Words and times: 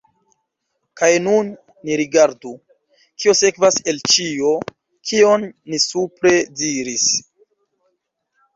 Kaj 1.01 1.09
nun 1.25 1.51
ni 1.89 1.97
rigardu, 2.01 2.53
kio 3.23 3.35
sekvas 3.41 3.79
el 3.93 4.01
ĉio, 4.15 4.55
kion 5.11 5.47
ni 5.51 5.83
supre 5.87 6.35
diris. 6.63 7.09